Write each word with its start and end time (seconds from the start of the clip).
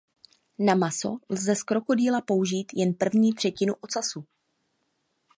Na 0.67 0.75
maso 0.83 1.11
lze 1.29 1.55
z 1.55 1.63
krokodýla 1.63 2.21
použít 2.21 2.71
jen 2.75 2.93
první 2.93 3.33
třetinu 3.33 3.73
ocasu. 3.81 4.25